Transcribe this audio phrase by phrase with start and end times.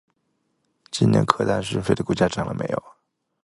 [0.91, 2.83] 今年科大讯飞的股价涨了没有？